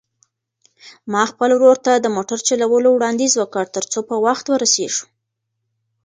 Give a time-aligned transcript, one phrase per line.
[1.11, 5.05] ما خپل ورور ته د موټر چلولو وړاندیز وکړ ترڅو په وخت ورسېږو.